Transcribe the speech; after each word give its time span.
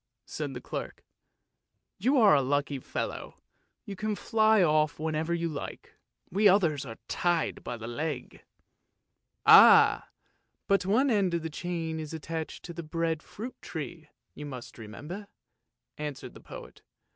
said 0.25 0.55
the 0.55 0.59
clerk." 0.61 1.03
You 2.05 2.17
are 2.17 2.33
a 2.33 2.41
lucky 2.41 2.79
fellow. 2.79 3.35
You 3.85 3.95
can 3.95 4.15
fly 4.15 4.63
off 4.63 4.97
whenever 4.97 5.31
you 5.31 5.47
like, 5.47 5.93
we 6.31 6.47
others 6.49 6.87
are 6.87 6.97
tied 7.07 7.63
by 7.63 7.77
the 7.77 7.85
leg!" 7.85 8.43
"Ah! 9.45 10.09
but 10.65 10.87
one 10.87 11.11
end 11.11 11.35
of 11.35 11.43
the 11.43 11.51
chain 11.51 11.99
is 11.99 12.15
attached 12.15 12.63
to 12.65 12.73
the 12.73 12.81
bread 12.81 13.21
fruit 13.21 13.61
tree, 13.61 14.07
you 14.33 14.47
must 14.47 14.79
remember," 14.79 15.27
answered 15.99 16.33
the 16.33 16.41
poet. 16.41 16.81